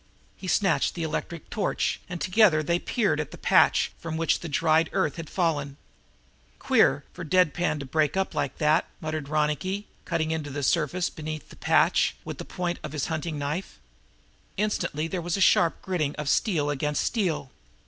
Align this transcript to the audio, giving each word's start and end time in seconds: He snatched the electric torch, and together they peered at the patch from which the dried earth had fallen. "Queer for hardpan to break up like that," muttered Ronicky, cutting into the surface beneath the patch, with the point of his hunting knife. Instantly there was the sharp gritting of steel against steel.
He 0.35 0.47
snatched 0.47 0.95
the 0.95 1.03
electric 1.03 1.51
torch, 1.51 1.99
and 2.09 2.19
together 2.19 2.63
they 2.63 2.79
peered 2.79 3.19
at 3.19 3.29
the 3.29 3.37
patch 3.37 3.91
from 3.99 4.17
which 4.17 4.39
the 4.39 4.49
dried 4.49 4.89
earth 4.93 5.17
had 5.17 5.29
fallen. 5.29 5.77
"Queer 6.57 7.03
for 7.13 7.23
hardpan 7.23 7.79
to 7.79 7.85
break 7.85 8.17
up 8.17 8.33
like 8.33 8.57
that," 8.57 8.87
muttered 8.99 9.29
Ronicky, 9.29 9.85
cutting 10.05 10.31
into 10.31 10.49
the 10.49 10.63
surface 10.63 11.11
beneath 11.11 11.49
the 11.49 11.55
patch, 11.55 12.15
with 12.25 12.39
the 12.39 12.45
point 12.45 12.79
of 12.81 12.93
his 12.93 13.05
hunting 13.13 13.37
knife. 13.37 13.77
Instantly 14.57 15.07
there 15.07 15.21
was 15.21 15.35
the 15.35 15.39
sharp 15.41 15.79
gritting 15.83 16.15
of 16.15 16.27
steel 16.29 16.71
against 16.71 17.03
steel. 17.05 17.51